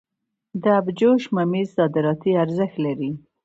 د 0.63 0.63
ابجوش 0.79 1.23
ممیز 1.35 1.67
صادراتي 1.77 2.31
ارزښت 2.43 2.77
لري. 2.85 3.11